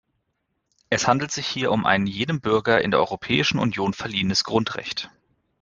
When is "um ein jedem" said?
1.71-2.41